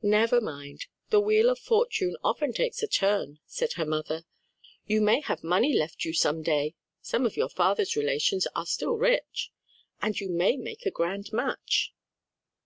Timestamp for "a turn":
2.82-3.40